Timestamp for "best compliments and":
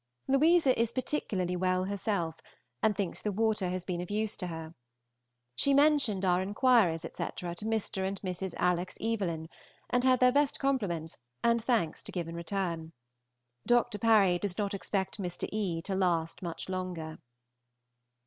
10.31-11.63